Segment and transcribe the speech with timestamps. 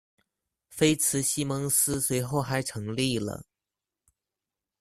[0.71, 3.45] 菲茨西蒙斯随后还成立了。